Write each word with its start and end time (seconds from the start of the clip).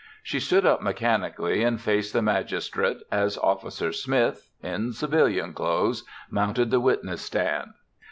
She 0.23 0.39
stood 0.39 0.65
up 0.65 0.81
mechanically 0.81 1.61
and 1.61 1.79
faced 1.79 2.13
the 2.13 2.23
magistrate 2.23 2.97
as 3.11 3.37
Officer 3.37 3.91
Smith, 3.91 4.49
in 4.63 4.93
civilian 4.93 5.53
clothes, 5.53 6.05
mounted 6.31 6.71
the 6.71 6.79
witness 6.79 7.21
stand. 7.21 7.73